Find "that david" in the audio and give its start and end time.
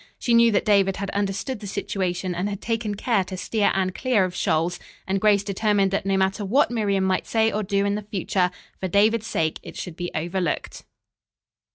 0.53-0.97